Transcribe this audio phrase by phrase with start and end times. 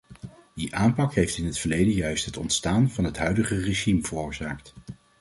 [0.55, 4.73] Die aanpak heeft in het verleden juist het ontstaan van het huidige regime veroorzaakt.